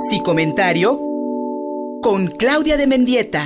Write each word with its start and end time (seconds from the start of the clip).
Si 0.00 0.22
comentario 0.22 0.96
con 2.00 2.28
Claudia 2.28 2.76
de 2.76 2.86
Mendieta. 2.86 3.44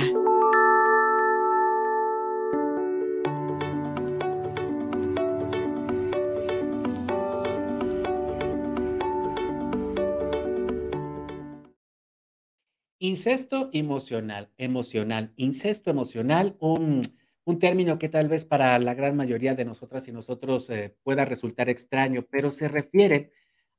Incesto 12.99 13.71
emocional, 13.73 14.51
emocional, 14.57 15.33
incesto 15.35 15.89
emocional, 15.89 16.55
un, 16.59 17.01
un, 17.45 17.59
término 17.59 17.97
que 17.97 18.09
tal 18.09 18.27
vez 18.27 18.45
para 18.45 18.77
la 18.77 18.93
gran 18.93 19.17
mayoría 19.17 19.55
de 19.55 19.65
nosotras 19.65 20.07
y 20.07 20.11
nosotros 20.11 20.69
eh, 20.69 20.95
pueda 21.01 21.25
resultar 21.25 21.67
extraño, 21.69 22.27
pero 22.29 22.53
se 22.53 22.67
refiere 22.67 23.31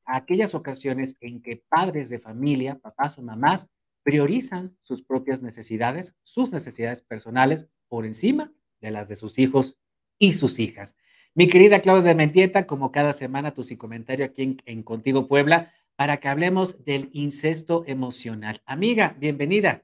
a 0.06 0.16
aquellas 0.16 0.54
ocasiones 0.54 1.16
en 1.20 1.42
que 1.42 1.62
padres 1.68 2.08
de 2.08 2.18
familia, 2.18 2.78
papás 2.78 3.18
o 3.18 3.22
mamás, 3.22 3.68
priorizan 4.02 4.76
sus 4.82 5.02
propias 5.02 5.42
necesidades, 5.42 6.16
sus 6.22 6.52
necesidades 6.52 7.02
personales 7.02 7.68
por 7.88 8.04
encima 8.04 8.52
de 8.80 8.90
las 8.90 9.08
de 9.08 9.16
sus 9.16 9.38
hijos 9.38 9.78
y 10.18 10.34
sus 10.34 10.60
hijas. 10.60 10.94
Mi 11.34 11.48
querida 11.48 11.80
Claudia 11.80 12.02
de 12.02 12.14
Mendieta, 12.14 12.66
como 12.66 12.92
cada 12.92 13.12
semana, 13.12 13.52
tu 13.54 13.62
comentario 13.76 14.24
aquí 14.24 14.42
en, 14.42 14.62
en 14.66 14.82
Contigo 14.82 15.26
Puebla, 15.26 15.72
para 15.96 16.18
que 16.18 16.28
hablemos 16.28 16.84
del 16.84 17.08
incesto 17.12 17.84
emocional. 17.86 18.60
Amiga, 18.66 19.14
bienvenida. 19.18 19.82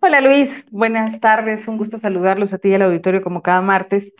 Hola 0.00 0.20
Luis, 0.20 0.64
buenas 0.70 1.18
tardes, 1.20 1.66
un 1.66 1.78
gusto 1.78 1.98
saludarlos 1.98 2.52
a 2.52 2.58
ti 2.58 2.68
y 2.68 2.74
al 2.74 2.82
auditorio 2.82 3.22
como 3.22 3.42
cada 3.42 3.60
martes. 3.60 4.14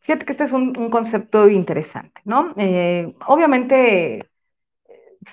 Fíjate 0.00 0.24
que 0.24 0.32
este 0.32 0.44
es 0.44 0.52
un, 0.52 0.72
concepto 0.90 1.48
interesante, 1.48 2.20
¿no? 2.24 2.54
Eh, 2.56 3.14
obviamente 3.26 4.26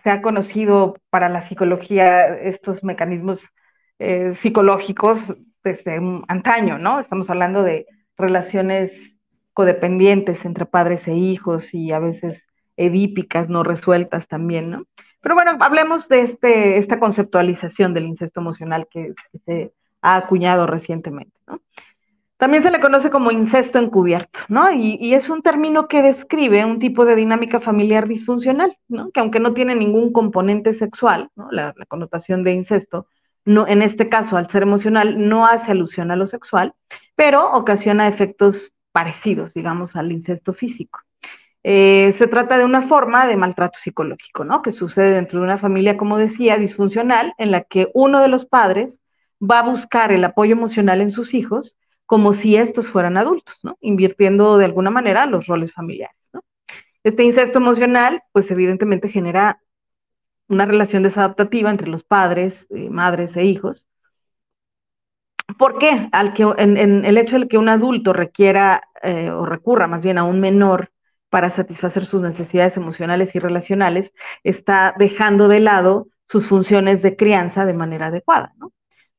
se 0.03 0.09
ha 0.09 0.21
conocido 0.21 0.95
para 1.09 1.29
la 1.29 1.41
psicología 1.41 2.27
estos 2.27 2.83
mecanismos 2.83 3.41
eh, 3.99 4.33
psicológicos 4.35 5.19
desde 5.63 5.99
antaño, 6.27 6.77
¿no? 6.77 6.99
Estamos 6.99 7.29
hablando 7.29 7.63
de 7.63 7.85
relaciones 8.17 8.93
codependientes 9.53 10.45
entre 10.45 10.65
padres 10.65 11.07
e 11.07 11.15
hijos 11.15 11.73
y 11.73 11.91
a 11.91 11.99
veces 11.99 12.47
edípicas 12.77 13.49
no 13.49 13.63
resueltas 13.63 14.27
también, 14.27 14.69
¿no? 14.69 14.85
Pero 15.21 15.33
bueno, 15.33 15.57
hablemos 15.59 16.07
de 16.07 16.21
este, 16.21 16.77
esta 16.77 16.99
conceptualización 16.99 17.95
del 17.95 18.05
incesto 18.05 18.41
emocional 18.41 18.87
que, 18.91 19.13
se 19.45 19.73
ha 20.03 20.17
acuñado 20.17 20.67
recientemente. 20.67 21.35
¿no? 21.47 21.54
También 22.45 22.61
se 22.61 22.69
le 22.69 22.79
conoce 22.79 23.09
como 23.09 23.31
incesto 23.31 23.79
encubierto, 23.79 24.41
¿no? 24.49 24.71
Y, 24.71 25.15
es 25.15 25.31
un 25.31 25.41
término 25.41 25.87
que 25.87 26.03
describe 26.03 26.63
un 26.63 26.77
tipo 26.77 27.03
de 27.03 27.15
dinámica 27.15 27.59
familiar 27.59 28.07
disfuncional, 28.07 28.77
¿no? 28.87 29.09
Que 29.09 29.19
aunque 29.19 29.39
no 29.39 29.55
tiene 29.55 29.73
ningún 29.73 30.13
componente 30.13 30.75
sexual, 30.75 31.31
¿no? 31.35 31.47
la, 31.49 31.73
la, 31.75 31.85
connotación 31.87 32.43
de 32.43 32.53
incesto, 32.53 33.07
no, 33.45 33.67
en 33.67 33.81
este 33.81 34.09
caso, 34.09 34.37
al 34.37 34.47
ser 34.47 34.61
emocional, 34.61 35.27
no 35.27 35.47
hace 35.47 35.71
alusión 35.71 36.11
a 36.11 36.15
lo 36.15 36.27
sexual, 36.27 36.75
pero 37.15 37.51
ocasiona 37.51 38.07
efectos 38.07 38.71
parecidos, 38.91 39.51
digamos, 39.55 39.95
al 39.95 40.11
incesto 40.11 40.53
físico. 40.53 40.99
Eh, 41.63 42.13
se 42.15 42.27
trata 42.27 42.59
de 42.59 42.65
una 42.65 42.87
forma 42.87 43.25
de 43.25 43.37
maltrato 43.37 43.79
psicológico, 43.81 44.43
¿no? 44.43 44.61
Que 44.61 44.71
sucede 44.71 45.15
dentro 45.15 45.39
de 45.39 45.45
una 45.45 45.57
familia, 45.57 45.97
como 45.97 46.19
decía, 46.19 46.59
disfuncional, 46.59 47.33
en 47.39 47.49
la 47.49 47.63
que 47.63 47.89
uno 47.95 48.21
de 48.21 48.27
los 48.27 48.45
padres 48.45 49.01
va 49.41 49.61
a 49.61 49.67
buscar 49.71 50.11
el 50.11 50.23
apoyo 50.23 50.51
emocional 50.51 51.01
en 51.01 51.09
sus 51.09 51.33
hijos 51.33 51.75
como 52.05 52.33
si 52.33 52.55
estos 52.55 52.89
fueran 52.89 53.17
adultos, 53.17 53.57
¿no? 53.63 53.77
Invirtiendo 53.81 54.57
de 54.57 54.65
alguna 54.65 54.91
manera 54.91 55.25
los 55.25 55.47
roles 55.47 55.73
familiares, 55.73 56.29
¿no? 56.33 56.41
Este 57.03 57.23
incesto 57.23 57.59
emocional, 57.59 58.23
pues 58.31 58.49
evidentemente 58.51 59.09
genera 59.09 59.59
una 60.47 60.65
relación 60.65 61.03
desadaptativa 61.03 61.69
entre 61.69 61.87
los 61.87 62.03
padres, 62.03 62.67
eh, 62.69 62.89
madres 62.89 63.35
e 63.35 63.45
hijos. 63.45 63.85
¿Por 65.57 65.77
qué? 65.77 66.09
Al 66.11 66.33
que, 66.33 66.43
en, 66.57 67.05
el 67.05 67.17
hecho 67.17 67.39
de 67.39 67.47
que 67.47 67.57
un 67.57 67.69
adulto 67.69 68.13
requiera 68.13 68.83
eh, 69.03 69.29
o 69.29 69.45
recurra 69.45 69.87
más 69.87 70.03
bien 70.03 70.17
a 70.17 70.23
un 70.23 70.39
menor 70.39 70.91
para 71.29 71.51
satisfacer 71.51 72.05
sus 72.05 72.21
necesidades 72.21 72.77
emocionales 72.77 73.35
y 73.35 73.39
relacionales, 73.39 74.11
está 74.43 74.95
dejando 74.97 75.47
de 75.47 75.59
lado 75.59 76.07
sus 76.27 76.47
funciones 76.47 77.01
de 77.01 77.15
crianza 77.15 77.65
de 77.65 77.73
manera 77.73 78.07
adecuada, 78.07 78.53
¿no? 78.57 78.71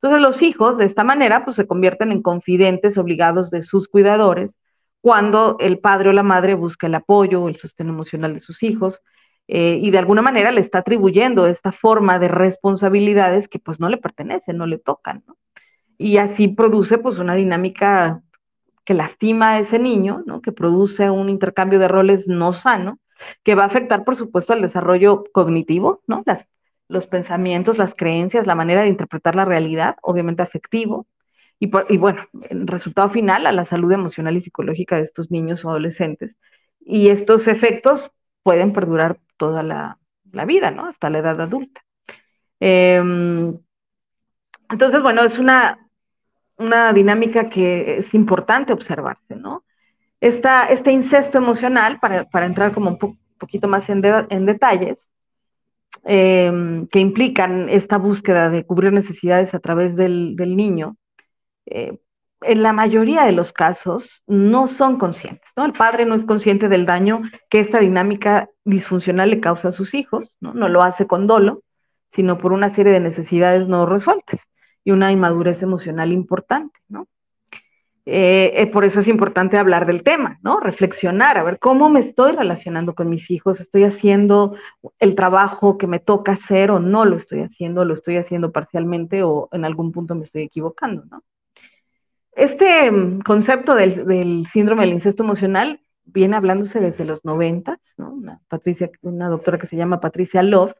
Entonces 0.06 0.24
los 0.24 0.40
hijos 0.42 0.78
de 0.78 0.84
esta 0.84 1.02
manera 1.02 1.44
pues 1.44 1.56
se 1.56 1.66
convierten 1.66 2.12
en 2.12 2.22
confidentes 2.22 2.96
obligados 2.96 3.50
de 3.50 3.62
sus 3.62 3.88
cuidadores 3.88 4.54
cuando 5.00 5.56
el 5.58 5.80
padre 5.80 6.10
o 6.10 6.12
la 6.12 6.22
madre 6.22 6.54
busca 6.54 6.86
el 6.86 6.94
apoyo 6.94 7.42
o 7.42 7.48
el 7.48 7.56
sostén 7.56 7.88
emocional 7.88 8.32
de 8.32 8.38
sus 8.38 8.62
hijos 8.62 9.02
eh, 9.48 9.80
y 9.82 9.90
de 9.90 9.98
alguna 9.98 10.22
manera 10.22 10.52
le 10.52 10.60
está 10.60 10.78
atribuyendo 10.78 11.48
esta 11.48 11.72
forma 11.72 12.20
de 12.20 12.28
responsabilidades 12.28 13.48
que 13.48 13.58
pues 13.58 13.80
no 13.80 13.88
le 13.88 13.96
pertenecen, 13.96 14.58
no 14.58 14.66
le 14.66 14.78
tocan, 14.78 15.24
¿no? 15.26 15.36
Y 15.98 16.18
así 16.18 16.46
produce 16.46 16.98
pues 16.98 17.18
una 17.18 17.34
dinámica 17.34 18.22
que 18.84 18.94
lastima 18.94 19.54
a 19.54 19.58
ese 19.58 19.80
niño, 19.80 20.22
¿no? 20.24 20.40
que 20.40 20.52
produce 20.52 21.10
un 21.10 21.28
intercambio 21.30 21.80
de 21.80 21.88
roles 21.88 22.28
no 22.28 22.52
sano, 22.52 23.00
que 23.42 23.56
va 23.56 23.64
a 23.64 23.66
afectar, 23.66 24.04
por 24.04 24.14
supuesto, 24.14 24.52
al 24.52 24.62
desarrollo 24.62 25.24
cognitivo, 25.32 26.02
¿no? 26.06 26.22
Los 26.88 27.06
pensamientos, 27.06 27.78
las 27.78 27.94
creencias, 27.94 28.46
la 28.46 28.54
manera 28.54 28.82
de 28.82 28.88
interpretar 28.88 29.34
la 29.34 29.44
realidad, 29.44 29.96
obviamente 30.02 30.42
afectivo, 30.42 31.06
y, 31.58 31.68
bueno, 31.96 32.22
el 32.50 32.66
resultado 32.66 33.08
final 33.10 33.46
a 33.46 33.52
la 33.52 33.64
salud 33.64 33.90
emocional 33.90 34.36
y 34.36 34.42
psicológica 34.42 34.96
de 34.96 35.02
estos 35.02 35.30
niños 35.30 35.64
o 35.64 35.70
adolescentes. 35.70 36.38
Y 36.80 37.08
estos 37.08 37.48
efectos 37.48 38.10
pueden 38.42 38.74
perdurar 38.74 39.18
toda 39.38 39.62
la, 39.62 39.98
la 40.32 40.44
vida, 40.44 40.70
¿no? 40.70 40.86
Hasta 40.86 41.08
la 41.08 41.18
edad 41.18 41.40
adulta. 41.40 41.82
Em, 42.60 43.58
entonces, 44.70 45.02
bueno, 45.02 45.24
es 45.24 45.38
una, 45.38 45.78
una 46.58 46.92
dinámica 46.92 47.48
que 47.48 47.98
es 47.98 48.14
importante 48.14 48.72
observarse, 48.72 49.36
¿no? 49.36 49.64
este 50.20 50.90
incesto 50.90 51.38
emocional, 51.38 52.00
para, 52.00 52.46
entrar 52.46 52.72
como 52.72 52.90
un 52.90 53.18
poquito 53.38 53.68
más 53.68 53.88
en, 53.90 54.00
detalles, 54.00 55.08
em, 56.04 56.86
que 56.88 57.00
implican 57.00 57.68
esta 57.68 57.98
búsqueda 57.98 58.50
de 58.50 58.64
cubrir 58.64 58.92
necesidades 58.92 59.54
a 59.54 59.60
través 59.60 59.96
del, 59.96 60.36
niño, 60.36 60.96
eh, 61.66 61.98
en 62.42 62.62
la 62.62 62.72
mayoría 62.72 63.24
de 63.24 63.32
los 63.32 63.52
casos 63.52 64.22
no 64.26 64.68
son 64.68 64.98
conscientes, 64.98 65.50
¿no? 65.56 65.64
El 65.64 65.72
padre 65.72 66.04
no 66.04 66.14
es 66.14 66.24
consciente 66.24 66.68
del 66.68 66.86
daño 66.86 67.22
que 67.50 67.60
esta 67.60 67.80
dinámica 67.80 68.48
disfuncional 68.64 69.30
le 69.30 69.40
causa 69.40 69.68
a 69.68 69.72
sus 69.72 69.94
hijos, 69.94 70.34
¿no? 70.40 70.54
No 70.54 70.68
lo 70.68 70.82
hace 70.82 71.06
con 71.06 71.26
dolo, 71.26 71.62
sino 72.12 72.38
por 72.38 72.52
una 72.52 72.70
serie 72.70 72.92
de 72.92 73.00
necesidades 73.00 73.68
no 73.68 73.86
resueltas 73.86 74.50
y 74.84 74.92
una 74.92 75.12
inmadurez 75.12 75.62
emocional 75.62 76.12
importante, 76.12 76.78
¿no? 76.88 77.08
Eh, 78.08 78.62
eh, 78.62 78.66
por 78.68 78.84
eso 78.84 79.00
es 79.00 79.08
importante 79.08 79.58
hablar 79.58 79.84
del 79.84 80.04
tema, 80.04 80.38
¿no? 80.42 80.60
Reflexionar, 80.60 81.38
a 81.38 81.42
ver 81.42 81.58
cómo 81.58 81.90
me 81.90 81.98
estoy 81.98 82.32
relacionando 82.32 82.94
con 82.94 83.10
mis 83.10 83.28
hijos, 83.32 83.58
estoy 83.58 83.82
haciendo 83.82 84.54
el 85.00 85.16
trabajo 85.16 85.76
que 85.76 85.88
me 85.88 85.98
toca 85.98 86.32
hacer 86.32 86.70
o 86.70 86.78
no 86.78 87.04
lo 87.04 87.16
estoy 87.16 87.40
haciendo, 87.40 87.84
lo 87.84 87.94
estoy 87.94 88.16
haciendo 88.16 88.52
parcialmente 88.52 89.24
o 89.24 89.48
en 89.50 89.64
algún 89.64 89.90
punto 89.90 90.14
me 90.14 90.22
estoy 90.22 90.42
equivocando, 90.42 91.04
¿no? 91.10 91.24
Este 92.30 92.90
mm, 92.92 93.22
concepto 93.22 93.74
del, 93.74 94.46
síndrome 94.46 94.84
del 94.84 94.94
incesto 94.94 95.24
emocional 95.24 95.80
viene 96.04 96.36
hablándose 96.36 96.78
desde 96.78 97.04
los 97.04 97.24
noventas, 97.24 97.94
¿no? 97.98 98.10
Una, 98.12 98.40
Patricia, 98.46 98.88
una 99.02 99.28
doctora 99.28 99.58
que 99.58 99.66
se 99.66 99.76
llama 99.76 100.00
Patricia 100.00 100.44
Love 100.44 100.74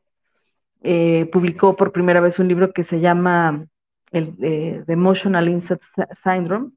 eh, 0.83 1.29
publicó 1.33 1.75
por 1.75 1.91
primera 1.91 2.21
vez 2.21 2.39
un 2.39 2.47
libro 2.47 2.73
que 2.73 2.85
se 2.85 3.01
llama 3.01 3.67
el 4.13 4.35
eh, 4.43 4.85
Emotional 4.87 5.49
Incest 5.49 5.83
Syndrome, 6.23 6.71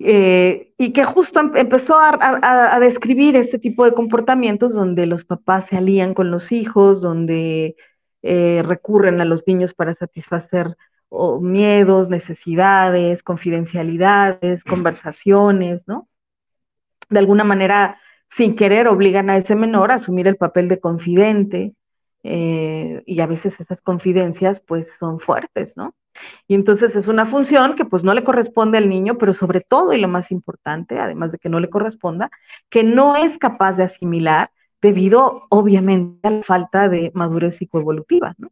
eh, 0.00 0.72
y 0.78 0.92
que 0.92 1.04
justo 1.04 1.40
em, 1.40 1.56
empezó 1.56 1.98
a, 1.98 2.78
describir 2.80 3.36
este 3.36 3.58
tipo 3.58 3.84
de 3.84 3.92
comportamientos 3.92 4.72
donde 4.72 5.06
los 5.06 5.24
papás 5.24 5.66
se 5.66 5.76
alían 5.76 6.14
con 6.14 6.30
los 6.30 6.52
hijos, 6.52 7.00
donde 7.00 7.76
eh, 8.22 8.62
recurren 8.64 9.20
a 9.20 9.24
los 9.24 9.46
niños 9.46 9.74
para 9.74 9.94
satisfacer 9.94 10.76
miedos, 11.40 12.08
necesidades, 12.08 13.22
confidencialidades, 13.22 14.62
conversaciones, 14.62 15.88
¿no? 15.88 16.08
De 17.08 17.18
alguna 17.18 17.44
manera, 17.44 17.98
sin 18.36 18.56
querer, 18.56 18.88
obligan 18.88 19.30
a 19.30 19.38
ese 19.38 19.54
menor 19.56 19.90
a 19.90 19.94
asumir 19.96 20.28
el 20.28 20.36
papel 20.36 20.68
de 20.68 20.80
confidente, 20.80 21.74
y 22.22 23.20
a 23.20 23.26
veces 23.26 23.60
esas 23.60 23.80
confidencias 23.80 24.60
pues 24.60 24.88
son 24.98 25.20
fuertes, 25.20 25.76
¿no? 25.76 25.94
Y 26.48 26.54
entonces 26.54 26.96
es 26.96 27.08
una 27.08 27.26
función 27.26 27.76
que 27.76 27.84
pues 27.84 28.02
no 28.04 28.12
le 28.14 28.24
corresponde 28.24 28.78
al 28.78 28.88
niño, 28.88 29.18
pero 29.18 29.32
sobre 29.34 29.60
todo 29.60 29.92
y 29.92 30.00
lo 30.00 30.08
más 30.08 30.30
importante, 30.30 30.98
además 30.98 31.32
de 31.32 31.38
que 31.38 31.48
no 31.48 31.60
le 31.60 31.70
corresponda, 31.70 32.30
que 32.70 32.82
no 32.82 33.16
es 33.16 33.38
capaz 33.38 33.74
de 33.74 33.84
asimilar 33.84 34.50
debido 34.82 35.44
obviamente 35.48 36.26
a 36.26 36.30
la 36.30 36.42
falta 36.42 36.88
de 36.88 37.10
madurez 37.14 37.56
psicoevolutiva, 37.56 38.34
¿no? 38.38 38.50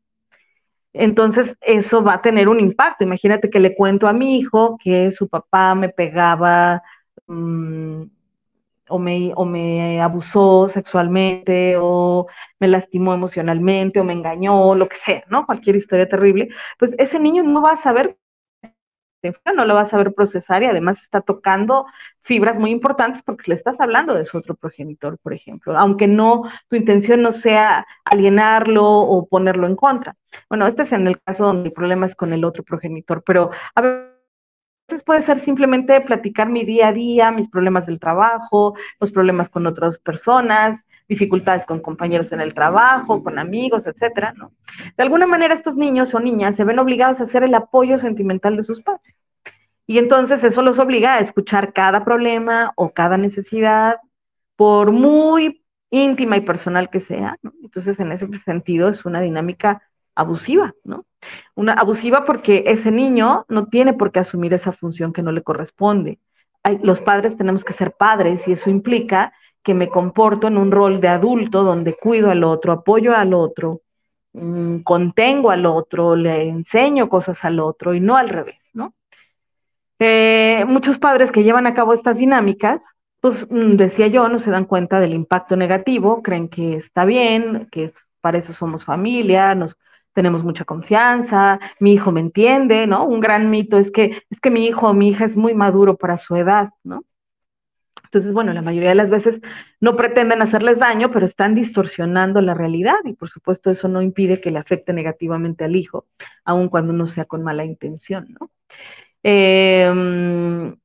Entonces, 0.92 1.54
eso 1.60 2.02
va 2.02 2.14
a 2.14 2.22
tener 2.22 2.48
un 2.48 2.58
impacto. 2.58 3.04
Imagínate 3.04 3.50
que 3.50 3.60
le 3.60 3.74
cuento 3.74 4.06
a 4.06 4.14
mi 4.14 4.38
hijo 4.38 4.78
que 4.82 5.12
su 5.12 5.28
papá 5.28 5.74
me 5.74 5.90
pegaba 5.90 6.82
mm, 7.26 8.02
o 8.88 8.98
me, 8.98 9.32
o 9.34 9.44
me 9.44 10.00
abusó 10.00 10.68
sexualmente, 10.68 11.76
o 11.78 12.26
me 12.60 12.68
lastimó 12.68 13.14
emocionalmente, 13.14 14.00
o 14.00 14.04
me 14.04 14.12
engañó, 14.12 14.74
lo 14.74 14.88
que 14.88 14.96
sea, 14.96 15.24
¿no? 15.28 15.46
Cualquier 15.46 15.76
historia 15.76 16.08
terrible, 16.08 16.48
pues 16.78 16.94
ese 16.98 17.18
niño 17.18 17.42
no 17.42 17.62
va 17.62 17.72
a 17.72 17.76
saber 17.76 18.16
no 19.54 19.64
lo 19.64 19.74
va 19.74 19.82
a 19.82 19.86
saber 19.86 20.12
procesar 20.14 20.62
y 20.62 20.66
además 20.66 21.02
está 21.02 21.20
tocando 21.20 21.86
fibras 22.22 22.58
muy 22.58 22.70
importantes 22.70 23.22
porque 23.22 23.44
le 23.50 23.54
estás 23.54 23.80
hablando 23.80 24.14
de 24.14 24.24
su 24.24 24.38
otro 24.38 24.54
progenitor, 24.54 25.18
por 25.18 25.32
ejemplo, 25.32 25.76
aunque 25.78 26.06
no, 26.06 26.42
tu 26.68 26.76
intención 26.76 27.22
no 27.22 27.32
sea 27.32 27.86
alienarlo 28.04 28.84
o 28.84 29.26
ponerlo 29.26 29.66
en 29.66 29.76
contra. 29.76 30.16
Bueno, 30.48 30.66
este 30.66 30.82
es 30.82 30.92
en 30.92 31.06
el 31.06 31.20
caso 31.20 31.46
donde 31.46 31.68
el 31.68 31.72
problema 31.72 32.06
es 32.06 32.14
con 32.14 32.32
el 32.32 32.44
otro 32.44 32.62
progenitor, 32.64 33.22
pero 33.24 33.50
a 33.74 33.82
veces 34.88 35.02
puede 35.02 35.22
ser 35.22 35.40
simplemente 35.40 36.00
platicar 36.00 36.48
mi 36.48 36.64
día 36.64 36.88
a 36.88 36.92
día, 36.92 37.30
mis 37.30 37.48
problemas 37.48 37.86
del 37.86 37.98
trabajo, 37.98 38.74
los 39.00 39.10
problemas 39.10 39.48
con 39.48 39.66
otras 39.66 39.98
personas, 39.98 40.84
dificultades 41.08 41.64
con 41.66 41.80
compañeros 41.80 42.32
en 42.32 42.40
el 42.40 42.54
trabajo, 42.54 43.22
con 43.22 43.38
amigos, 43.38 43.86
etcétera, 43.86 44.32
¿no? 44.36 44.52
De 44.96 45.02
alguna 45.02 45.26
manera 45.26 45.54
estos 45.54 45.76
niños 45.76 46.14
o 46.14 46.20
niñas 46.20 46.56
se 46.56 46.64
ven 46.64 46.78
obligados 46.78 47.20
a 47.20 47.24
hacer 47.24 47.42
el 47.44 47.54
apoyo 47.54 47.98
sentimental 47.98 48.56
de 48.56 48.62
sus 48.62 48.82
padres. 48.82 49.26
Y 49.86 49.98
entonces 49.98 50.42
eso 50.42 50.62
los 50.62 50.78
obliga 50.78 51.14
a 51.14 51.20
escuchar 51.20 51.72
cada 51.72 52.04
problema 52.04 52.72
o 52.76 52.92
cada 52.92 53.16
necesidad, 53.16 53.96
por 54.56 54.90
muy 54.92 55.62
íntima 55.90 56.36
y 56.36 56.40
personal 56.40 56.90
que 56.90 57.00
sea, 57.00 57.36
¿no? 57.42 57.52
Entonces, 57.62 58.00
en 58.00 58.10
ese 58.10 58.26
sentido, 58.38 58.88
es 58.88 59.04
una 59.04 59.20
dinámica 59.20 59.82
abusiva, 60.16 60.74
¿no? 60.82 61.04
Una 61.54 61.74
abusiva 61.74 62.24
porque 62.24 62.64
ese 62.66 62.90
niño 62.90 63.44
no 63.48 63.66
tiene 63.66 63.94
por 63.94 64.10
qué 64.10 64.20
asumir 64.20 64.54
esa 64.54 64.72
función 64.72 65.12
que 65.12 65.22
no 65.22 65.32
le 65.32 65.42
corresponde. 65.42 66.18
los 66.82 67.00
padres 67.00 67.36
tenemos 67.36 67.64
que 67.64 67.74
ser 67.74 67.92
padres 67.92 68.42
y 68.48 68.52
eso 68.52 68.70
implica 68.70 69.32
que 69.62 69.74
me 69.74 69.88
comporto 69.88 70.48
en 70.48 70.56
un 70.58 70.72
rol 70.72 71.00
de 71.00 71.08
adulto 71.08 71.62
donde 71.62 71.94
cuido 71.94 72.30
al 72.30 72.42
otro, 72.44 72.72
apoyo 72.72 73.14
al 73.16 73.34
otro, 73.34 73.82
mm, 74.32 74.78
contengo 74.80 75.50
al 75.50 75.66
otro, 75.66 76.16
le 76.16 76.48
enseño 76.48 77.08
cosas 77.08 77.44
al 77.44 77.60
otro 77.60 77.94
y 77.94 78.00
no 78.00 78.16
al 78.16 78.28
revés, 78.30 78.70
¿no? 78.74 78.94
Eh, 79.98 80.64
muchos 80.66 80.98
padres 80.98 81.32
que 81.32 81.42
llevan 81.44 81.66
a 81.66 81.74
cabo 81.74 81.94
estas 81.94 82.18
dinámicas, 82.18 82.82
pues 83.20 83.46
mm, 83.50 83.76
decía 83.76 84.08
yo, 84.08 84.28
no 84.28 84.38
se 84.40 84.50
dan 84.50 84.66
cuenta 84.66 85.00
del 85.00 85.14
impacto 85.14 85.56
negativo, 85.56 86.22
creen 86.22 86.48
que 86.48 86.76
está 86.76 87.04
bien, 87.04 87.68
que 87.72 87.92
para 88.20 88.38
eso 88.38 88.52
somos 88.52 88.84
familia, 88.84 89.54
nos 89.54 89.76
tenemos 90.16 90.42
mucha 90.42 90.64
confianza, 90.64 91.60
mi 91.78 91.92
hijo 91.92 92.10
me 92.10 92.20
entiende, 92.20 92.86
¿no? 92.86 93.04
Un 93.04 93.20
gran 93.20 93.50
mito 93.50 93.76
es 93.76 93.90
que 93.90 94.22
es 94.30 94.40
que 94.40 94.50
mi 94.50 94.66
hijo 94.66 94.88
o 94.88 94.94
mi 94.94 95.10
hija 95.10 95.26
es 95.26 95.36
muy 95.36 95.52
maduro 95.52 95.98
para 95.98 96.16
su 96.16 96.36
edad, 96.36 96.70
¿no? 96.82 97.04
Entonces, 98.04 98.32
bueno, 98.32 98.54
la 98.54 98.62
mayoría 98.62 98.88
de 98.88 98.94
las 98.94 99.10
veces 99.10 99.42
no 99.78 99.94
pretenden 99.94 100.40
hacerles 100.40 100.78
daño, 100.78 101.10
pero 101.10 101.26
están 101.26 101.54
distorsionando 101.54 102.40
la 102.40 102.54
realidad 102.54 102.96
y 103.04 103.12
por 103.12 103.28
supuesto 103.28 103.70
eso 103.70 103.88
no 103.88 104.00
impide 104.00 104.40
que 104.40 104.50
le 104.50 104.58
afecte 104.58 104.94
negativamente 104.94 105.64
al 105.64 105.76
hijo, 105.76 106.06
aun 106.44 106.70
cuando 106.70 106.94
no 106.94 107.06
sea 107.06 107.26
con 107.26 107.42
mala 107.42 107.66
intención, 107.66 108.34
¿no? 108.40 108.50
Em, 109.22 110.76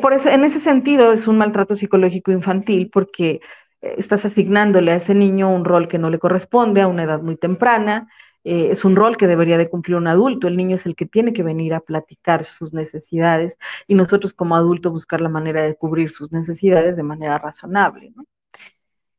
por 0.00 0.12
en 0.12 0.44
ese 0.44 0.60
sentido 0.60 1.12
es 1.12 1.26
un 1.26 1.38
maltrato 1.38 1.74
psicológico 1.74 2.30
infantil 2.30 2.90
porque 2.92 3.40
estás 3.80 4.24
asignándole 4.24 4.92
a 4.92 4.96
ese 4.96 5.14
niño 5.14 5.54
un 5.54 5.64
rol 5.64 5.88
que 5.88 5.98
no 5.98 6.10
le 6.10 6.18
corresponde 6.18 6.80
a 6.80 6.88
una 6.88 7.04
edad 7.04 7.20
muy 7.22 7.36
temprana, 7.36 8.08
eh, 8.48 8.70
es 8.70 8.84
un 8.84 8.94
rol 8.94 9.16
que 9.16 9.26
debería 9.26 9.58
de 9.58 9.68
cumplir 9.68 9.96
un 9.96 10.06
adulto, 10.06 10.46
el 10.46 10.56
niño 10.56 10.76
es 10.76 10.86
el 10.86 10.94
que 10.94 11.04
tiene 11.04 11.32
que 11.32 11.42
venir 11.42 11.74
a 11.74 11.80
platicar 11.80 12.44
sus 12.44 12.72
necesidades 12.72 13.58
y 13.88 13.96
nosotros 13.96 14.34
como 14.34 14.54
adultos 14.54 14.92
buscar 14.92 15.20
la 15.20 15.28
manera 15.28 15.62
de 15.62 15.74
cubrir 15.74 16.12
sus 16.12 16.30
necesidades 16.30 16.94
de 16.94 17.02
manera 17.02 17.38
razonable. 17.38 18.12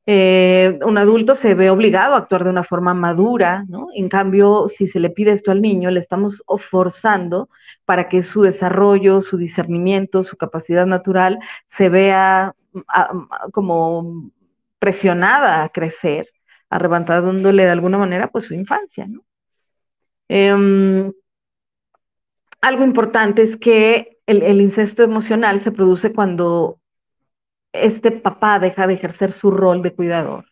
Eh, 0.05 0.79
un 0.85 0.97
adulto 0.97 1.35
se 1.35 1.53
ve 1.55 1.69
obligado 1.69 2.15
a 2.15 2.19
actuar 2.19 2.45
de 2.45 2.51
una 2.51 2.63
forma 2.63 2.93
madura, 2.93 3.65
¿no? 3.67 3.87
En 3.93 4.07
cambio, 4.07 4.69
si 4.69 4.87
se 4.87 5.01
le 5.01 5.09
pide 5.09 5.33
esto 5.33 5.51
al 5.51 5.61
niño, 5.61 5.91
le 5.91 5.99
estamos 5.99 6.41
forzando 6.69 7.49
para 7.83 8.07
que 8.07 8.23
su 8.23 8.43
desarrollo, 8.43 9.21
su 9.21 9.35
discernimiento, 9.35 10.23
su 10.23 10.37
capacidad 10.37 10.85
natural 10.85 11.39
se 11.65 11.89
vea 11.89 12.55
mm, 12.71 13.51
como 13.51 14.31
presionada 14.79 15.63
a 15.63 15.69
crecer, 15.69 16.27
arrebatándole 16.69 17.63
de 17.63 17.71
alguna 17.71 17.97
manera 17.97 18.27
pues 18.29 18.45
su 18.45 18.53
infancia, 18.53 19.07
¿no? 19.07 19.21
Em, 20.29 21.11
algo 22.61 22.83
importante 22.83 23.41
es 23.43 23.55
que 23.57 24.19
el, 24.25 24.61
incesto 24.61 25.03
emocional 25.03 25.61
se 25.61 25.71
produce 25.71 26.13
cuando 26.13 26.79
este 27.71 28.11
papá 28.11 28.59
deja 28.59 28.87
de 28.87 28.95
ejercer 28.95 29.31
su 29.31 29.51
rol 29.51 29.81
de 29.81 29.93
cuidador 29.93 30.45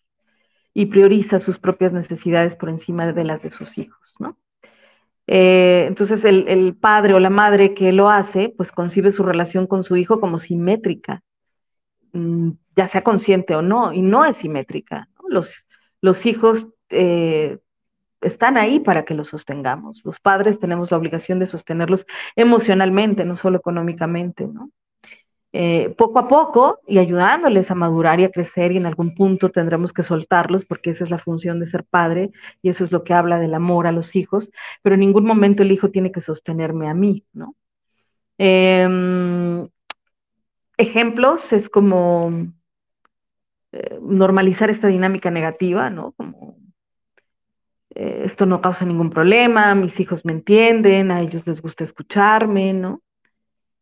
y 0.74 0.86
prioriza 0.88 1.40
sus 1.40 1.60
propias 1.60 1.94
necesidades 1.94 2.56
por 2.56 2.70
encima 2.70 3.12
de 3.12 3.24
las 3.24 3.42
de 3.42 3.52
sus 3.52 3.78
hijos, 3.78 4.16
¿no? 4.20 4.38
Eh, 5.28 5.86
entonces 5.88 6.24
el, 6.24 6.48
el, 6.48 6.76
padre 6.76 7.16
o 7.16 7.20
la 7.20 7.32
madre 7.32 7.74
que 7.74 7.92
lo 7.92 8.10
hace, 8.10 8.54
pues 8.56 8.72
concibe 8.72 9.12
su 9.12 9.24
relación 9.24 9.66
con 9.66 9.84
su 9.84 9.96
hijo 9.98 10.20
como 10.20 10.38
simétrica, 10.38 11.24
mm, 12.14 12.52
ya 12.76 12.88
sea 12.88 13.04
consciente 13.04 13.56
o 13.56 13.62
no, 13.62 13.94
y 13.94 14.02
no 14.02 14.26
es 14.26 14.38
simétrica. 14.38 15.10
Los, 15.28 15.66
los 16.02 16.26
hijos 16.26 16.68
eh, 16.90 17.60
están 18.22 18.58
ahí 18.58 18.80
para 18.80 19.06
que 19.06 19.14
los 19.14 19.30
sostengamos. 19.30 20.02
Los 20.04 20.20
padres 20.20 20.60
tenemos 20.60 20.92
la 20.92 20.98
obligación 20.98 21.40
de 21.40 21.48
sostenerlos 21.48 22.06
emocionalmente, 22.36 23.26
no 23.26 23.38
solo 23.38 23.58
económicamente, 23.58 24.48
¿no? 24.48 24.70
Eh, 25.58 25.96
poco 25.98 26.20
a 26.20 26.28
poco 26.28 26.82
y 26.86 26.98
ayudándoles 26.98 27.72
a 27.72 27.76
madurar 27.76 28.20
y 28.20 28.26
a 28.26 28.30
crecer 28.30 28.74
y 28.74 28.78
en 28.78 28.86
algún 28.86 29.16
punto 29.16 29.52
tendremos 29.52 29.94
que 29.94 30.04
soltarlos 30.04 30.66
porque 30.66 30.90
esa 30.90 31.06
es 31.06 31.10
la 31.10 31.18
función 31.18 31.62
de 31.62 31.68
ser 31.68 31.86
padre 31.86 32.32
y 32.62 32.68
eso 32.68 32.84
es 32.84 32.92
lo 32.92 33.06
que 33.06 33.14
habla 33.14 33.40
del 33.40 33.54
amor 33.54 33.88
a 33.88 33.94
los 33.94 34.18
hijos, 34.18 34.50
pero 34.82 34.96
en 34.96 35.00
ningún 35.00 35.24
momento 35.26 35.64
el 35.64 35.72
hijo 35.72 35.92
tiene 35.92 36.12
que 36.12 36.20
sostenerme 36.20 36.90
a 36.90 36.94
mí, 36.94 37.24
¿no? 37.32 37.56
Em, 38.38 39.70
ejemplos 40.78 41.54
es 41.54 41.70
como 41.70 42.52
eh, 43.76 44.00
normalizar 44.02 44.70
esta 44.70 44.88
dinámica 44.88 45.30
negativa, 45.32 45.90
¿no? 45.90 46.14
Como 46.14 46.56
eh, 47.90 48.22
esto 48.24 48.46
no 48.46 48.62
causa 48.62 48.86
ningún 48.86 49.10
problema, 49.10 49.76
mis 49.76 50.00
hijos 50.00 50.24
me 50.24 50.32
entienden, 50.32 51.12
a 51.12 51.20
ellos 51.20 51.46
les 51.46 51.62
gusta 51.62 51.84
escucharme, 51.84 52.72
¿no? 52.72 53.02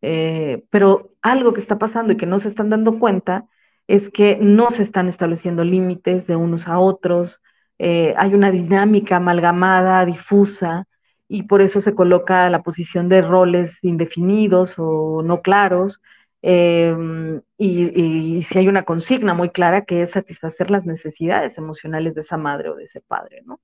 Eh, 0.01 0.63
pero 0.71 1.11
algo 1.21 1.53
que 1.53 1.61
está 1.61 1.77
pasando 1.77 2.11
y 2.13 2.17
que 2.17 2.25
no 2.25 2.39
se 2.39 2.47
están 2.47 2.71
dando 2.71 2.97
cuenta 2.97 3.45
es 3.87 4.09
que 4.09 4.35
no 4.37 4.71
se 4.71 4.81
están 4.81 5.09
estableciendo 5.09 5.63
límites 5.63 6.25
de 6.25 6.37
unos 6.37 6.67
a 6.67 6.79
otros, 6.79 7.39
hay 7.79 8.33
una 8.33 8.49
dinámica 8.49 9.17
amalgamada, 9.17 10.05
difusa, 10.05 10.87
y 11.27 11.43
por 11.43 11.61
eso 11.61 11.81
se 11.81 11.93
coloca 11.93 12.49
la 12.49 12.63
posición 12.63 13.09
de 13.09 13.21
roles 13.21 13.83
indefinidos 13.83 14.75
o 14.77 15.21
no 15.21 15.41
claros, 15.41 16.01
Em, 16.45 17.41
y, 17.57 18.43
si 18.43 18.59
hay 18.59 18.67
una 18.67 18.83
consigna 18.83 19.33
muy 19.33 19.49
clara 19.49 19.85
que 19.85 20.01
es 20.01 20.11
satisfacer 20.11 20.69
las 20.71 20.85
necesidades 20.85 21.57
emocionales 21.57 22.15
de 22.15 22.21
esa 22.21 22.37
madre 22.37 22.69
o 22.69 22.75
de 22.75 22.83
ese 22.83 22.99
padre, 22.99 23.41
¿no? 23.45 23.61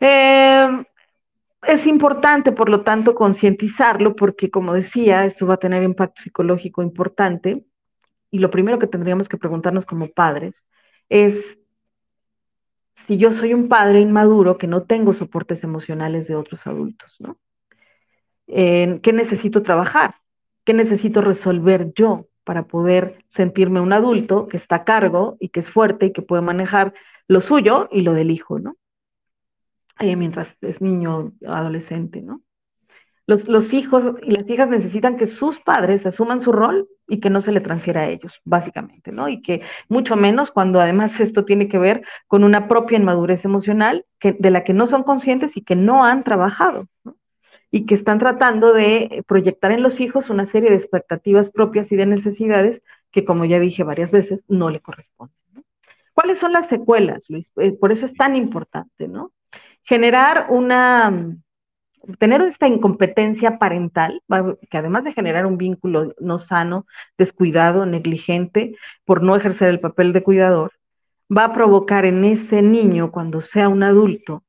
Em, 0.00 0.84
es 1.62 1.86
importante, 1.86 2.52
por 2.52 2.68
lo 2.68 2.82
tanto, 2.82 3.14
concientizarlo 3.14 4.16
porque, 4.16 4.50
como 4.50 4.74
decía, 4.74 5.24
esto 5.26 5.46
va 5.46 5.54
a 5.54 5.58
tener 5.58 5.82
impacto 5.84 6.22
psicológico 6.22 6.82
importante 6.82 7.64
y 8.30 8.38
lo 8.40 8.50
primero 8.50 8.78
que 8.80 8.86
tendríamos 8.88 9.28
que 9.28 9.38
preguntarnos 9.38 9.86
como 9.86 10.08
padres 10.10 10.66
es 11.08 11.58
si 13.06 13.16
yo 13.18 13.32
soy 13.32 13.54
un 13.54 13.68
padre 13.68 14.00
inmaduro 14.00 14.58
que 14.58 14.66
no 14.66 14.84
tengo 14.84 15.14
soportes 15.14 15.64
emocionales 15.64 16.26
de 16.28 16.36
otros 16.36 16.66
adultos, 16.66 17.16
¿no? 17.20 17.38
¿En 18.48 19.00
qué 19.00 19.12
necesito 19.12 19.62
trabajar? 19.62 20.16
¿Qué 20.68 20.74
necesito 20.74 21.22
resolver 21.22 21.94
yo 21.94 22.26
para 22.44 22.64
poder 22.64 23.24
sentirme 23.28 23.80
un 23.80 23.94
adulto 23.94 24.48
que 24.48 24.58
está 24.58 24.76
a 24.76 24.84
cargo 24.84 25.38
y 25.40 25.48
que 25.48 25.60
es 25.60 25.70
fuerte 25.70 26.04
y 26.04 26.12
que 26.12 26.20
puede 26.20 26.42
manejar 26.42 26.92
lo 27.26 27.40
suyo 27.40 27.88
y 27.90 28.02
lo 28.02 28.12
del 28.12 28.30
hijo, 28.30 28.58
¿no? 28.58 28.76
Eh, 29.98 30.14
mientras 30.14 30.54
es 30.60 30.82
niño, 30.82 31.32
adolescente, 31.46 32.20
¿no? 32.20 32.42
Los, 33.24 33.72
hijos 33.72 34.12
y 34.22 34.30
las 34.30 34.46
hijas 34.50 34.68
necesitan 34.68 35.16
que 35.16 35.26
sus 35.26 35.58
padres 35.58 36.04
asuman 36.04 36.42
su 36.42 36.52
rol 36.52 36.86
y 37.06 37.20
que 37.20 37.30
no 37.30 37.40
se 37.40 37.52
le 37.52 37.62
transfiera 37.62 38.02
a 38.02 38.08
ellos, 38.10 38.38
básicamente, 38.44 39.10
¿no? 39.10 39.30
Y 39.30 39.40
que 39.40 39.62
mucho 39.88 40.16
menos 40.16 40.50
cuando 40.50 40.82
además 40.82 41.18
esto 41.18 41.46
tiene 41.46 41.68
que 41.68 41.78
ver 41.78 42.02
con 42.26 42.44
una 42.44 42.68
propia 42.68 42.98
inmadurez 42.98 43.46
emocional 43.46 44.04
que, 44.18 44.36
de 44.38 44.50
la 44.50 44.64
que 44.64 44.74
no 44.74 44.86
son 44.86 45.02
conscientes 45.02 45.56
y 45.56 45.62
que 45.62 45.76
no 45.76 46.04
han 46.04 46.24
trabajado, 46.24 46.88
¿no? 47.04 47.16
Y 47.70 47.86
que 47.86 47.94
están 47.94 48.18
tratando 48.18 48.72
de 48.72 49.24
proyectar 49.26 49.72
en 49.72 49.82
los 49.82 50.00
hijos 50.00 50.30
una 50.30 50.46
serie 50.46 50.70
de 50.70 50.76
expectativas 50.76 51.50
propias 51.50 51.92
y 51.92 51.96
de 51.96 52.06
necesidades 52.06 52.82
que, 53.10 53.24
como 53.24 53.44
ya 53.44 53.58
dije 53.58 53.82
varias 53.84 54.10
veces, 54.10 54.44
no 54.48 54.70
le 54.70 54.80
corresponden. 54.80 55.36
¿Cuáles 56.14 56.38
son 56.38 56.52
las 56.52 56.68
secuelas, 56.68 57.26
Luis? 57.28 57.52
Eh, 57.56 57.72
por 57.72 57.92
eso 57.92 58.06
es 58.06 58.14
tan 58.14 58.36
importante, 58.36 59.06
¿no? 59.06 59.32
Generar 59.84 60.46
una, 60.50 61.36
tener 62.18 62.40
esta 62.42 62.66
incompetencia 62.66 63.58
parental, 63.58 64.22
que 64.70 64.78
además 64.78 65.04
de 65.04 65.12
generar 65.12 65.46
un 65.46 65.58
vínculo 65.58 66.14
no 66.18 66.38
sano, 66.38 66.86
descuidado, 67.16 67.86
negligente, 67.86 68.76
por 69.04 69.22
no 69.22 69.36
ejercer 69.36 69.68
el 69.68 69.80
papel 69.80 70.12
de 70.12 70.22
cuidador, 70.22 70.72
va 71.34 71.44
a 71.44 71.52
provocar 71.52 72.06
en 72.06 72.24
ese 72.24 72.62
niño, 72.62 73.12
cuando 73.12 73.40
sea 73.40 73.68
un 73.68 73.82
adulto, 73.82 74.42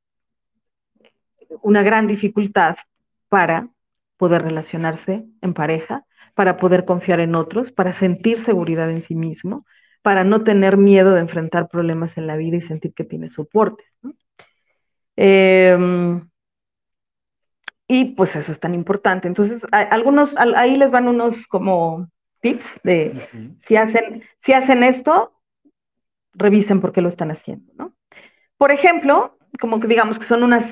una 1.62 1.82
gran 1.82 2.06
dificultad 2.06 2.76
para 3.30 3.70
poder 4.18 4.42
relacionarse 4.42 5.24
en 5.40 5.54
pareja, 5.54 6.04
para 6.34 6.58
poder 6.58 6.84
confiar 6.84 7.20
en 7.20 7.34
otros, 7.34 7.72
para 7.72 7.94
sentir 7.94 8.40
seguridad 8.40 8.90
en 8.90 9.02
sí 9.02 9.14
mismo, 9.14 9.64
para 10.02 10.24
no 10.24 10.44
tener 10.44 10.76
miedo 10.76 11.12
de 11.12 11.20
enfrentar 11.20 11.68
problemas 11.68 12.18
en 12.18 12.26
la 12.26 12.36
vida 12.36 12.58
y 12.58 12.60
sentir 12.60 12.92
que 12.92 13.04
tiene 13.04 13.30
soportes. 13.30 13.98
Em, 15.16 16.28
y 17.88 18.04
pues 18.14 18.36
eso 18.36 18.52
es 18.52 18.60
tan 18.60 18.74
importante. 18.74 19.26
Entonces, 19.26 19.66
algunos, 19.72 20.34
ahí 20.36 20.76
les 20.76 20.90
van 20.90 21.08
unos 21.08 21.46
como 21.46 22.08
tips 22.40 22.80
de 22.84 23.28
si 23.66 23.76
hacen, 23.76 24.22
si 24.38 24.52
hacen 24.52 24.82
esto, 24.84 25.32
revisen 26.34 26.80
por 26.80 26.92
qué 26.92 27.00
lo 27.00 27.08
están 27.08 27.30
haciendo, 27.30 27.72
¿no? 27.74 27.94
Por 28.56 28.70
ejemplo, 28.70 29.38
como 29.60 29.80
que 29.80 29.88
digamos 29.88 30.18
que 30.18 30.24
son 30.24 30.42
unos 30.42 30.64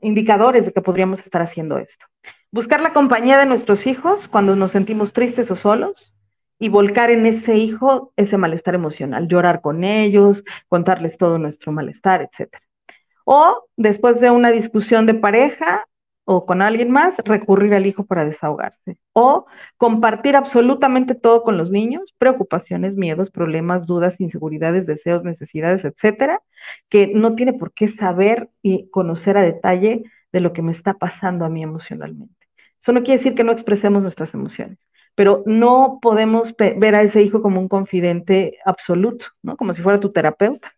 indicadores 0.00 0.66
de 0.66 0.72
que 0.72 0.80
podríamos 0.80 1.20
estar 1.20 1.42
haciendo 1.42 1.78
esto. 1.78 2.06
Buscar 2.50 2.80
la 2.80 2.92
compañía 2.92 3.38
de 3.38 3.46
nuestros 3.46 3.86
hijos 3.86 4.28
cuando 4.28 4.56
nos 4.56 4.72
sentimos 4.72 5.12
tristes 5.12 5.50
o 5.50 5.56
solos 5.56 6.14
y 6.58 6.68
volcar 6.68 7.10
en 7.10 7.26
ese 7.26 7.56
hijo 7.56 8.12
ese 8.16 8.36
malestar 8.36 8.74
emocional, 8.74 9.28
llorar 9.28 9.60
con 9.60 9.84
ellos, 9.84 10.44
contarles 10.68 11.16
todo 11.16 11.38
nuestro 11.38 11.72
malestar, 11.72 12.22
etc. 12.22 12.54
O 13.24 13.66
después 13.76 14.20
de 14.20 14.30
una 14.30 14.50
discusión 14.50 15.06
de 15.06 15.14
pareja, 15.14 15.86
o 16.32 16.46
con 16.46 16.62
alguien 16.62 16.92
más, 16.92 17.16
recurrir 17.24 17.74
al 17.74 17.86
hijo 17.86 18.04
para 18.04 18.24
desahogarse. 18.24 18.98
O 19.12 19.46
compartir 19.76 20.36
absolutamente 20.36 21.16
todo 21.16 21.42
con 21.42 21.58
los 21.58 21.72
niños, 21.72 22.14
preocupaciones, 22.18 22.96
miedos, 22.96 23.32
problemas, 23.32 23.88
dudas, 23.88 24.20
inseguridades, 24.20 24.86
deseos, 24.86 25.24
necesidades, 25.24 25.84
etcétera, 25.84 26.40
que 26.88 27.08
no 27.08 27.34
tiene 27.34 27.52
por 27.54 27.72
qué 27.72 27.88
saber 27.88 28.48
y 28.62 28.88
conocer 28.90 29.38
a 29.38 29.42
detalle 29.42 30.04
de 30.30 30.38
lo 30.38 30.52
que 30.52 30.62
me 30.62 30.70
está 30.70 30.94
pasando 30.94 31.44
a 31.44 31.48
mí 31.48 31.64
emocionalmente. 31.64 32.46
Eso 32.80 32.92
no 32.92 33.00
quiere 33.00 33.18
decir 33.18 33.34
que 33.34 33.42
no 33.42 33.50
expresemos 33.50 34.00
nuestras 34.00 34.32
emociones, 34.32 34.88
pero 35.16 35.42
no 35.46 35.98
podemos 36.00 36.54
ver 36.56 36.94
a 36.94 37.02
ese 37.02 37.22
hijo 37.22 37.42
como 37.42 37.60
un 37.60 37.66
confidente 37.66 38.56
absoluto, 38.64 39.26
¿no? 39.42 39.56
Como 39.56 39.74
si 39.74 39.82
fuera 39.82 39.98
tu 39.98 40.12
terapeuta. 40.12 40.72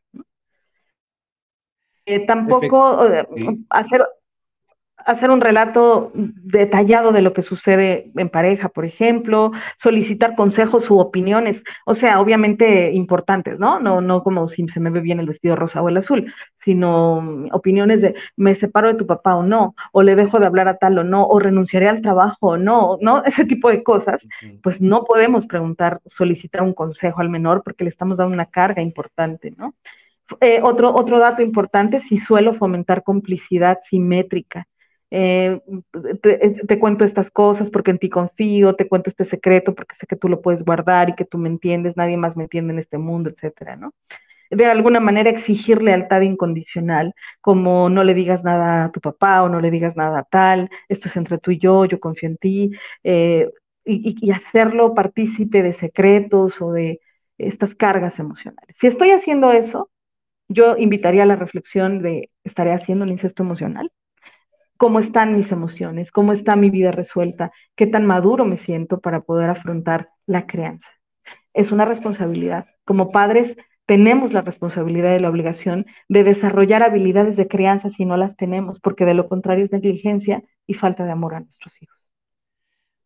Eh, 2.07 2.25
tampoco 2.27 3.07
eh, 3.07 3.27
hacer, 3.69 4.03
hacer 5.07 5.31
un 5.31 5.41
relato 5.41 6.13
detallado 6.15 7.13
de 7.13 7.23
lo 7.23 7.33
que 7.33 7.43
sucede 7.43 8.11
en 8.17 8.29
pareja, 8.29 8.69
por 8.69 8.85
ejemplo, 8.85 9.53
solicitar 9.79 10.35
consejos 10.35 10.91
u 10.91 10.99
opiniones, 10.99 11.63
o 11.87 11.95
sea, 11.95 12.21
obviamente 12.21 12.93
importantes, 12.93 13.59
¿no? 13.59 13.81
No, 13.81 14.01
no 14.01 14.23
como 14.23 14.49
si 14.49 14.69
se 14.69 14.81
me 14.81 14.91
ve 14.91 15.01
bien 15.01 15.21
el 15.21 15.27
vestido 15.27 15.57
rosa 15.57 15.83
o 15.83 15.89
el 15.89 15.97
azul, 15.97 16.33
sino 16.59 17.47
opiniones 17.53 18.01
de 18.01 18.15
me 18.37 18.55
separo 18.55 18.89
de 18.89 18.95
tu 18.95 19.07
papá 19.07 19.37
o 19.37 19.43
no, 19.43 19.75
o 19.93 20.03
le 20.03 20.17
dejo 20.17 20.39
de 20.39 20.47
hablar 20.47 20.69
a 20.69 20.77
tal 20.77 20.99
o 20.99 21.05
no, 21.05 21.27
o 21.27 21.39
renunciaré 21.39 21.89
al 21.89 22.03
trabajo 22.03 22.49
o 22.49 22.57
no, 22.57 22.99
¿no? 23.01 23.23
Ese 23.25 23.45
tipo 23.45 23.71
de 23.71 23.83
cosas, 23.83 24.27
pues 24.63 24.81
no 24.81 25.05
podemos 25.05 25.47
preguntar, 25.47 26.01
solicitar 26.07 26.63
un 26.63 26.75
consejo 26.75 27.21
al 27.21 27.29
menor 27.29 27.63
porque 27.63 27.85
le 27.85 27.91
estamos 27.91 28.19
dando 28.19 28.35
una 28.35 28.47
carga 28.47 28.83
importante, 28.83 29.53
¿no? 29.57 29.75
Eh, 30.41 30.61
otro, 30.63 30.95
otro 30.95 31.19
dato 31.19 31.43
importante, 31.43 32.01
si 32.01 32.19
suelo 32.19 32.55
fomentar 32.55 33.03
complicidad 33.03 33.79
simétrica, 33.85 34.67
eh, 35.15 35.61
te, 36.67 36.79
cuento 36.79 37.05
estas 37.05 37.31
cosas 37.31 37.69
porque 37.69 37.91
en 37.91 37.99
ti 37.99 38.09
confío, 38.09 38.75
te 38.77 38.89
cuento 38.89 39.11
este 39.11 39.27
secreto 39.27 39.75
porque 39.75 39.95
sé 39.95 40.07
que 40.07 40.17
tú 40.17 40.27
lo 40.27 40.41
puedes 40.41 40.65
guardar 40.65 41.11
y 41.11 41.15
que 41.15 41.27
tú 41.27 41.37
me 41.37 41.51
entiendes, 41.51 41.99
nadie 41.99 42.17
más 42.17 42.35
me 42.35 42.45
entiende 42.45 42.73
en 42.73 42.79
este 42.79 42.97
mundo, 42.97 43.29
etcétera, 43.29 43.77
¿no? 43.77 43.93
De 44.51 44.65
alguna 44.65 45.01
manera 45.01 45.29
exigir 45.29 45.83
lealtad 45.83 46.23
incondicional, 46.23 47.15
como 47.43 47.91
no 47.91 48.05
le 48.05 48.15
digas 48.15 48.43
nada 48.43 48.87
a 48.87 48.91
tu 48.91 49.01
papá 49.03 49.43
o 49.43 49.51
no 49.51 49.61
le 49.61 49.71
digas 49.71 49.97
nada 49.99 50.21
a 50.21 50.25
tal, 50.25 50.71
esto 50.89 51.09
es 51.09 51.17
entre 51.19 51.37
tú 51.37 51.51
y 51.51 51.59
yo, 51.59 51.85
yo 51.85 52.01
confío 52.01 52.31
en 52.31 52.39
ti, 52.39 52.71
eh, 53.05 53.51
y, 53.85 54.17
y 54.19 54.31
hacerlo 54.31 54.95
partícipe 54.95 55.63
de 55.63 55.75
secretos 55.75 56.63
o 56.63 56.73
de 56.73 57.01
estas 57.37 57.75
cargas 57.75 58.19
emocionales. 58.19 58.79
Si 58.79 58.87
estoy 58.87 59.11
haciendo 59.11 59.53
eso, 59.53 59.91
yo 60.49 60.77
invitaría 60.79 61.25
a 61.25 61.27
la 61.27 61.37
reflexión 61.37 62.01
de, 62.03 62.31
¿estaré 62.45 62.73
haciendo 62.73 63.05
un 63.05 63.11
incesto 63.11 63.43
emocional? 63.43 63.91
Cómo 64.83 64.99
están 64.99 65.37
mis 65.37 65.53
emociones, 65.53 66.11
cómo 66.11 66.33
está 66.33 66.57
mi 66.57 66.69
vida 66.69 66.91
resuelta, 66.91 67.53
qué 67.77 67.87
tan 67.87 68.05
maduro 68.05 68.45
me 68.45 68.57
siento 68.57 68.99
para 68.99 69.21
poder 69.21 69.49
afrontar 69.49 70.09
la 70.27 70.45
crianza. 70.49 70.91
Es 71.55 71.71
una 71.71 71.85
responsabilidad. 71.85 72.67
Como 72.85 73.13
padres 73.13 73.57
tenemos 73.87 74.33
la 74.33 74.41
responsabilidad 74.41 75.15
y 75.15 75.21
la 75.21 75.31
obligación 75.31 75.87
de 76.09 76.25
desarrollar 76.25 76.83
habilidades 76.83 77.37
de 77.37 77.47
crianza 77.47 77.91
si 77.91 78.05
no 78.05 78.17
las 78.17 78.35
tenemos, 78.37 78.81
porque 78.81 79.05
de 79.05 79.15
lo 79.15 79.29
contrario 79.29 79.67
es 79.67 79.71
negligencia 79.71 80.43
y 80.67 80.75
falta 80.75 81.05
de 81.05 81.13
amor 81.13 81.37
a 81.37 81.41
nuestros 81.43 81.81
hijos. 81.81 82.05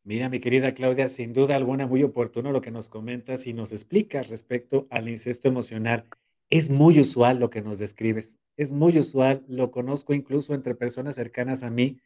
Mira, 0.03 0.31
mi 0.31 0.41
querida 0.41 0.73
Claudia, 0.73 1.11
sin 1.11 1.35
duda 1.35 1.57
alguna 1.57 1.87
muy 1.87 2.03
oportuno 2.03 2.53
lo 2.53 2.63
que 2.63 2.71
nos 2.71 2.89
comentas 2.89 3.47
y 3.47 3.53
nos 3.53 3.73
explicas 3.73 4.31
respecto 4.31 4.87
al 4.89 5.11
incesto 5.11 5.49
emocional. 5.49 6.07
Es 6.51 6.71
muy 6.71 7.01
usual 7.01 7.41
lo 7.41 7.51
que 7.51 7.63
nos 7.63 7.79
describes, 7.79 8.39
es 8.57 8.73
muy 8.73 8.99
usual, 8.99 9.45
lo 9.49 9.71
conozco 9.71 10.15
incluso 10.15 10.55
entre 10.55 10.75
personas 10.75 11.17
cercanas 11.17 11.63
a 11.63 11.71
mí 11.71 12.01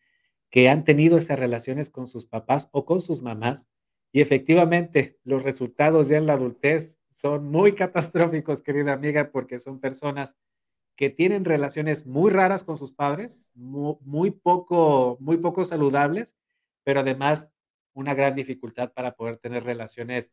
que 0.50 0.68
han 0.68 0.84
tenido 0.84 1.16
esas 1.16 1.38
relaciones 1.38 1.90
con 1.90 2.06
sus 2.06 2.26
papás 2.26 2.68
o 2.72 2.84
con 2.84 3.00
sus 3.00 3.22
mamás 3.22 3.68
y 4.12 4.20
efectivamente 4.20 5.18
los 5.24 5.42
resultados 5.42 6.08
ya 6.08 6.16
en 6.16 6.26
la 6.26 6.32
adultez 6.32 6.98
son 7.12 7.50
muy 7.50 7.74
catastróficos, 7.74 8.62
querida 8.62 8.92
amiga, 8.92 9.30
porque 9.30 9.58
son 9.58 9.78
personas 9.78 10.34
que 10.96 11.10
tienen 11.10 11.44
relaciones 11.44 12.06
muy 12.06 12.30
raras 12.30 12.64
con 12.64 12.76
sus 12.76 12.92
padres, 12.92 13.52
muy, 13.54 14.30
poco, 14.30 15.16
muy 15.20 15.36
poco 15.36 15.64
saludables, 15.64 16.36
pero 16.82 17.00
además 17.00 17.52
una 17.92 18.14
gran 18.14 18.34
dificultad 18.34 18.92
para 18.92 19.12
poder 19.14 19.36
tener 19.36 19.64
relaciones 19.64 20.32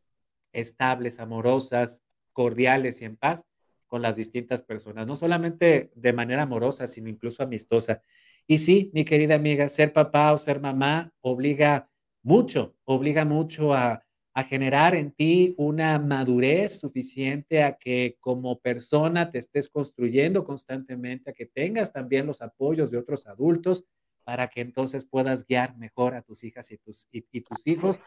estables, 0.52 1.20
amorosas, 1.20 2.02
cordiales 2.32 3.02
y 3.02 3.04
en 3.04 3.16
paz 3.16 3.44
con 3.88 4.02
las 4.02 4.16
distintas 4.16 4.62
personas, 4.62 5.06
no 5.06 5.16
solamente 5.16 5.90
de 5.94 6.12
manera 6.12 6.42
amorosa, 6.42 6.86
sino 6.86 7.08
incluso 7.08 7.42
amistosa. 7.42 8.02
Y 8.46 8.58
sí, 8.58 8.90
mi 8.94 9.04
querida 9.04 9.34
amiga, 9.34 9.68
ser 9.68 9.92
papá 9.92 10.32
o 10.32 10.38
ser 10.38 10.60
mamá 10.60 11.12
obliga 11.20 11.90
mucho, 12.22 12.76
obliga 12.84 13.24
mucho 13.24 13.74
a, 13.74 14.04
generar 14.48 14.94
en 14.94 15.10
ti 15.10 15.52
una 15.58 15.98
madurez 15.98 16.78
suficiente 16.78 17.64
a 17.64 17.76
que 17.76 18.16
como 18.20 18.60
persona 18.60 19.32
te 19.32 19.38
estés 19.38 19.68
construyendo 19.68 20.44
constantemente, 20.44 21.30
a 21.30 21.32
que 21.32 21.46
tengas 21.46 21.92
también 21.92 22.24
los 22.24 22.40
apoyos 22.40 22.92
de 22.92 22.98
otros 22.98 23.26
adultos 23.26 23.84
para 24.22 24.46
que 24.46 24.60
entonces 24.60 25.04
puedas 25.04 25.44
guiar 25.44 25.76
mejor 25.76 26.14
a 26.14 26.22
tus 26.22 26.44
hijas 26.44 26.70
y 26.70 26.78
tus, 26.78 27.08
y 27.10 27.40
tus 27.40 27.66
hijos 27.66 27.98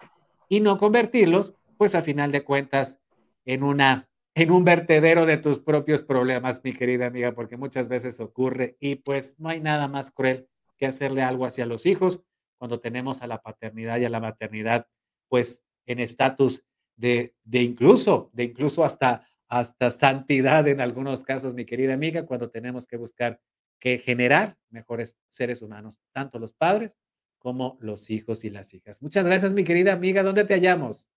y 0.48 0.62
no 0.62 0.78
convertirlos, 0.78 1.54
pues 1.78 1.96
a 1.96 2.02
final 2.02 2.32
de 2.32 2.46
cuentas, 2.46 2.98
en 3.44 3.64
una 3.64 4.11
en 4.36 4.52
un 4.52 4.64
vertedero 4.64 5.26
de 5.26 5.38
tus 5.38 5.60
propios 5.60 6.04
problemas, 6.04 6.62
mi 6.64 6.74
querida 6.74 7.08
amiga, 7.08 7.34
porque 7.34 7.58
muchas 7.58 7.88
veces 7.88 8.20
ocurre 8.20 8.78
y 8.80 8.96
pues 8.96 9.36
no 9.40 9.50
hay 9.50 9.60
nada 9.60 9.88
más 9.88 10.12
cruel 10.12 10.48
que 10.78 10.86
hacerle 10.86 11.22
algo 11.22 11.46
hacia 11.46 11.66
los 11.66 11.86
hijos 11.86 12.24
cuando 12.58 12.80
tenemos 12.80 13.22
a 13.22 13.28
la 13.28 13.42
paternidad 13.42 14.00
y 14.00 14.06
a 14.06 14.10
la 14.10 14.20
maternidad 14.20 14.88
pues 15.28 15.66
en 15.86 16.00
estatus 16.00 16.64
de, 16.96 17.36
de 17.44 17.62
incluso, 17.64 18.30
de 18.34 18.44
incluso 18.44 18.84
hasta, 18.84 19.28
hasta 19.48 19.92
santidad 19.92 20.68
en 20.68 20.82
algunos 20.82 21.24
casos, 21.24 21.54
mi 21.54 21.66
querida 21.66 21.94
amiga, 21.94 22.26
cuando 22.26 22.50
tenemos 22.50 22.88
que 22.88 22.98
buscar 22.98 23.42
que 23.80 23.98
generar 23.98 24.58
mejores 24.70 25.18
seres 25.28 25.62
humanos, 25.62 26.00
tanto 26.14 26.38
los 26.38 26.54
padres 26.54 26.98
como 27.40 27.78
los 27.82 28.10
hijos 28.12 28.44
y 28.44 28.52
las 28.52 28.74
hijas. 28.76 29.02
Muchas 29.02 29.26
gracias, 29.26 29.54
mi 29.54 29.64
querida 29.64 29.94
amiga. 29.94 30.22
¿Dónde 30.22 30.46
te 30.46 30.54
hallamos? 30.54 31.10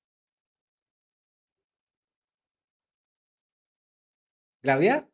¿Claudia? 4.64 5.06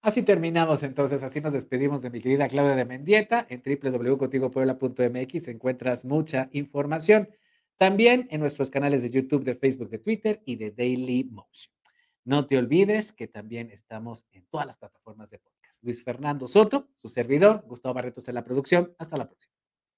Así 0.00 0.22
terminamos 0.22 0.84
entonces, 0.84 1.24
así 1.24 1.40
nos 1.40 1.52
despedimos 1.52 2.00
de 2.00 2.10
mi 2.10 2.20
querida 2.20 2.48
Claudia 2.48 2.76
de 2.76 2.84
Mendieta. 2.84 3.48
En 3.50 3.64
www.contigopuebla.mx 3.64 5.48
encuentras 5.48 6.04
mucha 6.04 6.48
información. 6.52 7.30
También 7.78 8.28
en 8.30 8.40
nuestros 8.40 8.70
canales 8.70 9.02
de 9.02 9.10
YouTube, 9.10 9.42
de 9.42 9.56
Facebook, 9.56 9.90
de 9.90 9.98
Twitter 9.98 10.40
y 10.46 10.54
de 10.54 10.70
Daily 10.70 11.24
Motion. 11.24 11.74
No 12.24 12.46
te 12.46 12.58
olvides 12.58 13.12
que 13.12 13.26
también 13.26 13.72
estamos 13.72 14.24
en 14.30 14.46
todas 14.46 14.68
las 14.68 14.78
plataformas 14.78 15.30
de 15.30 15.40
podcast. 15.40 15.82
Luis 15.82 16.04
Fernando 16.04 16.46
Soto, 16.46 16.90
su 16.94 17.08
servidor, 17.08 17.64
Gustavo 17.66 17.94
Barretos 17.94 18.28
en 18.28 18.36
la 18.36 18.44
producción. 18.44 18.94
Hasta 18.98 19.16
la 19.16 19.26
próxima. 19.26 19.59